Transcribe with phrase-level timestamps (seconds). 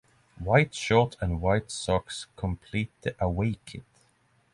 [0.39, 3.83] White short and white socks complete the away kit.